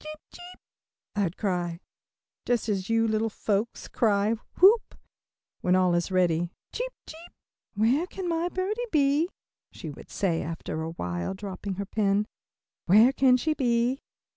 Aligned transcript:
"Cheep, 0.00 0.20
cheep," 0.30 0.60
I'd 1.16 1.36
cry, 1.36 1.80
just 2.46 2.68
as 2.68 2.88
you 2.88 3.08
little 3.08 3.28
folks 3.28 3.88
cry 3.88 4.34
"whoop," 4.60 4.94
when 5.60 5.74
all 5.74 5.92
is 5.96 6.12
ready, 6.12 6.52
"cheep, 6.72 6.92
cheep." 7.04 7.32
"Where 7.74 8.06
can 8.06 8.28
my 8.28 8.48
birdie 8.48 8.80
be?" 8.92 9.28
she 9.72 9.90
would 9.90 10.08
say 10.08 10.40
after 10.40 10.82
awhile, 10.82 11.34
dropping 11.34 11.74
her 11.82 11.84
pen. 11.86 12.26
"Where 12.86 13.12
can 13.12 13.36
she 13.36 13.54
be?" 13.54 13.98